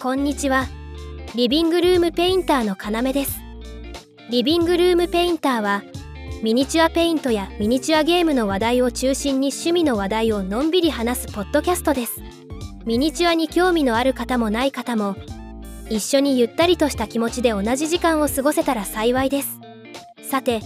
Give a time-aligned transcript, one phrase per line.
[0.00, 0.66] こんにちは。
[1.34, 3.40] リビングルームペインターの要です。
[4.30, 5.82] リビングルームペインターは
[6.42, 12.20] ミニチュアペイントやミニチュアゲームの話題を中心に趣味の話題をのんびり話すポッドキャストです。
[12.84, 15.16] ミニチュアに興味のある方もない方も
[15.88, 19.58] 一緒にゆったりとした気持ちで同じ時間を過ごせたら幸いです。
[20.22, 20.60] さて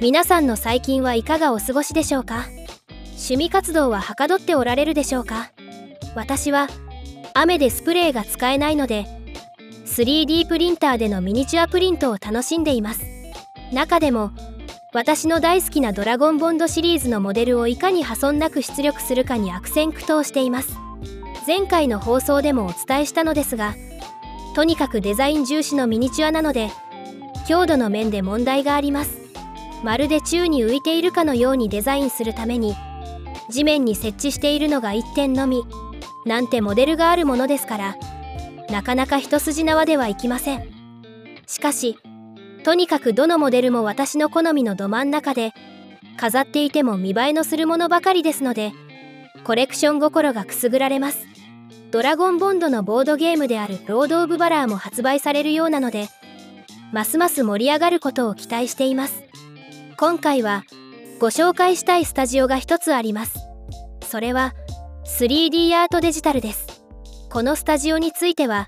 [0.00, 2.46] 皆さんの最近はいかがお過ごしでしょうか？
[3.08, 5.50] 趣味活動ははかどっておられるでしょうか？
[6.14, 6.68] 私は
[7.34, 9.06] 雨でスプレーが使えないので
[9.86, 13.04] 3D プリンターでのミニチュアプリントを楽しんでいます。
[13.72, 14.30] 中でも
[14.92, 20.76] 私の大好きなドラゴンボンドシリーズのモデルをいかに破損なく出力するかに悪戦苦闘しています。
[21.46, 23.74] 前回の放送でもお伝えしたのですが
[24.54, 26.70] とにかくデザイン重視のミニチュアなので
[27.48, 29.18] 強度の面で問題があります。
[29.82, 32.76] まるで宙に浮いているかのようにデザインするために
[33.48, 35.64] 地面に設置しているのが1点のみ。
[36.26, 37.96] なんてモデルがあるものですから
[38.70, 40.68] なかなか一筋縄ではいきません。
[41.46, 41.98] しかし
[42.62, 45.52] とにかくどのモデルも私の好みのど真ん中で
[46.16, 48.72] 飾っていても見栄えのするものばかりですので
[49.44, 51.26] コレクション心がくすぐられます。
[51.90, 56.08] ドラゴンボンドのボードゲームであるロード・オブ・バラーも発売されるようなので
[56.92, 59.24] ますます盛り上がることを期待しています。
[59.96, 60.64] 今回は
[61.18, 63.40] ご紹介したいスタジオが一つあります。
[64.02, 64.54] それは
[65.18, 66.82] 3D アートデジタルです。
[67.28, 68.66] このスタジオについては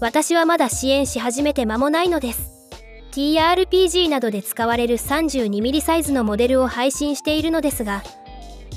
[0.00, 2.52] 私はまだ支援し始めて間もないのです。
[3.10, 8.04] TRPG などで使われる 32mm サイズのモデルを配信しているのですが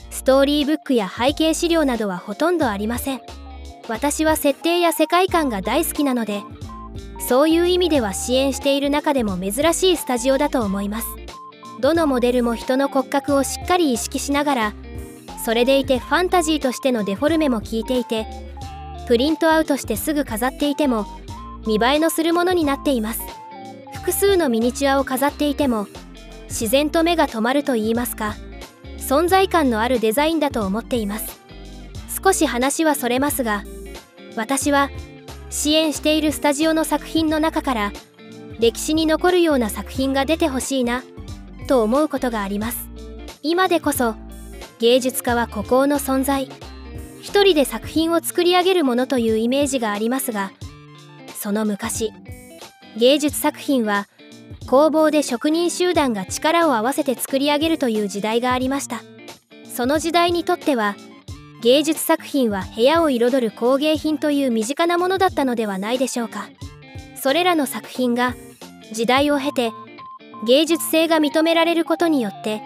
[0.10, 3.22] ストーリーブックや背景資料などはほとんどありません。
[3.88, 6.42] 私は設定や世界観が大好きなので
[7.20, 11.08] そういう意味では支援している中でも珍しいスタジオだと思います。
[11.80, 14.74] どのモデルも人の骨格をしっかり意識しながら
[15.44, 18.26] それでいてファンタジーとしてのデフォルメも効いていて
[19.08, 21.06] プリントアウトしてすぐ飾っていても
[21.68, 23.22] 見栄えのするものになっています。
[23.94, 25.88] 複数のミニチュアを飾っていても
[26.50, 28.36] 自然と目が止まると言いますか
[28.98, 31.42] 存在感のあるデザインだと思っています。
[32.24, 33.64] 少し話はそれますが
[34.38, 34.90] 私は
[35.50, 37.92] 支援しているスタジオの作品の中から
[38.60, 41.04] 歴史に残るような作品が出てほしいな
[41.68, 42.90] と思うことがあります。
[43.42, 44.16] 今でこそ
[44.84, 46.50] 芸術家は孤高の存在。
[47.22, 50.52] 一人で作品を作り上げるものというイメージがありますが
[51.34, 52.12] その昔
[52.98, 54.10] 芸術作品は
[54.68, 59.02] 工房で職人集団が力を合わせて作り上げるという時代がありました。
[59.74, 60.98] その時代にとっては
[61.62, 66.50] 芸術作品は部屋を彩る工芸品という身近なものだったのではないでしょうか。
[67.16, 68.36] それらの作品が
[68.92, 69.72] 時代を経て
[70.46, 72.64] 芸術性が認められることによって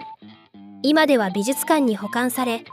[0.82, 2.64] 今では美術館に保管され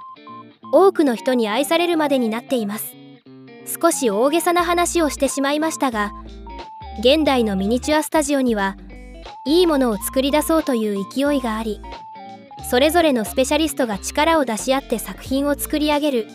[0.71, 2.95] 多くの人に愛されるまでになっています。
[3.81, 6.11] 少し大げさな話をしてしまいましたが
[6.99, 8.77] 現代のミニチュアスタジオには
[9.45, 11.81] いいものを作り出そうという勢いがあり
[12.69, 16.27] それぞれのスペシャリストが力を出し合って作品を作り上げる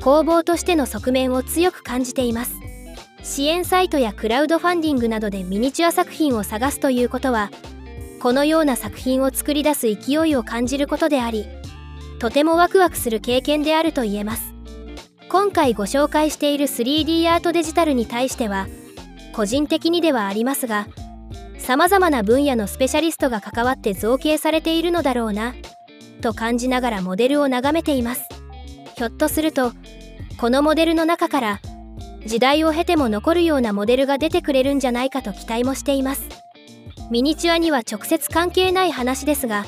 [0.00, 2.54] 工房としての側面を強く感じています。
[3.22, 7.50] 支援サイトやクラウドファンディングなどでミニチュア作品を探すということは
[8.20, 11.46] このような作品を作り出す勢いを感じることであり
[12.18, 14.52] とてもワクワクする経験であると言えます。
[15.30, 18.66] 今回ご紹介している 3D アートデジタルに対しては
[19.32, 20.88] 個人的にではありますが
[21.56, 25.54] さまざまな分野のスペシャリストが関わって造形されているのだろうな
[26.20, 28.28] と感じながらモデルを眺めています。
[28.96, 29.72] ひょっとすると
[30.36, 31.60] このモデルの中から
[32.26, 36.39] 時代を経ても残るようなモデルが出てくれるんじゃないかと期待もしています。
[37.10, 39.66] ミニチュアには直接関係ない話ですが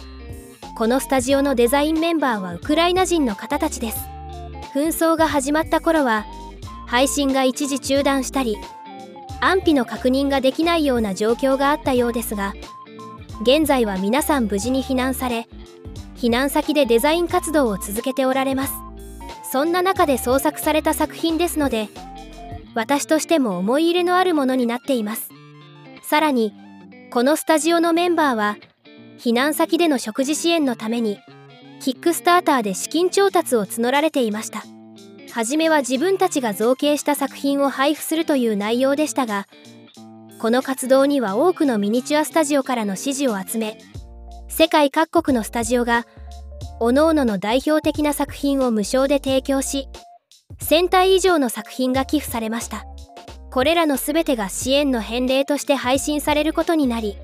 [0.77, 3.99] このスタジオのデザインメンバーはウクライナ人の方たちです。
[4.73, 6.25] 紛争が始まった頃は
[6.87, 8.57] 配信が一時中断したり
[9.41, 12.55] 安否の確認ができないような状況があったようですが
[13.43, 15.47] 現在は皆さん無事に避難され
[16.17, 18.73] 避難先でデザイン活動を続けておられます。
[19.51, 21.89] そんな中で創作された作品ですので
[22.75, 25.29] 私としても思い入れのあるものになっています。
[26.03, 26.55] さらに
[27.13, 28.57] このスタジオのメンバーは
[29.19, 31.19] 避難先での食事支援のために
[31.79, 34.63] キックスターターで資金調達を募られていました。
[35.31, 39.47] 初めは自分たちが造形した作品を配布するという内容でしたが
[40.39, 43.79] この活動には多くのミニチュアスタジオからの支持を集め
[44.49, 46.07] 世界各国のスタジオが
[46.81, 49.89] 各々の代表的な作品を無償で提供し
[50.61, 52.85] 1000体以上の作品が寄付されました。
[53.53, 57.19] これらの全てが支援の返礼として配信されることになり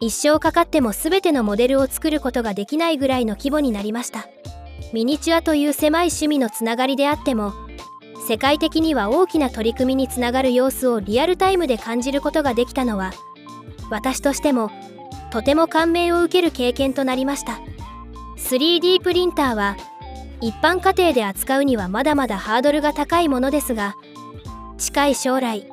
[0.00, 4.28] 一生かかっても全てのモデルを作ることができないぐらいの規模になりました。
[4.92, 7.52] ミニチュアという狭い趣味のつながりであっても
[8.26, 13.12] 世界的には大きな取り組みにつながる様子をリアルタイムで感じることができたのは
[13.90, 14.70] 私としても
[15.30, 17.60] とても感銘を受ける経験となりました。
[18.38, 19.76] 3D プリンターは
[20.40, 23.96] 一般家庭で扱うにはまだまだハードルが高いものですが
[24.78, 25.66] 近い将来。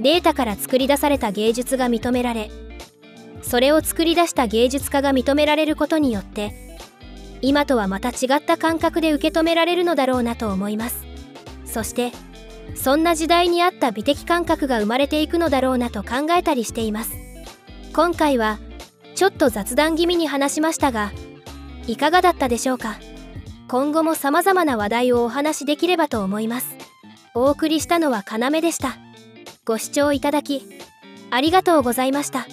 [0.00, 2.50] データから作り出された芸術が認められ
[3.42, 6.78] それを作り出した芸術家が認められることによって
[7.42, 11.04] 今とはまた違った感覚で受け止められるのだろうなと思います。
[11.64, 12.10] そして
[12.74, 17.12] そんな時代に合った美的感覚が生まれていくのだろうなと考えたりしています。
[17.92, 18.58] 今回は
[19.14, 21.12] ちょっと雑談気味に話しましたが
[21.86, 22.96] いかがだったでしょうか？
[23.68, 26.83] 今後も様々な話題をお話しできればと思います。
[27.36, 28.96] お送りしたのは要でした
[29.64, 30.62] ご視聴いただき
[31.30, 32.46] ありがとうございました。